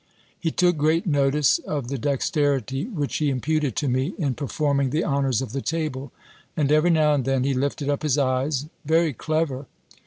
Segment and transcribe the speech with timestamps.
[0.39, 5.05] He took great notice of the dexterity which he imputed to me, in performing the
[5.05, 6.11] honours of the table.
[6.57, 9.67] And every now and then, he lifted up his eyes "Very clever.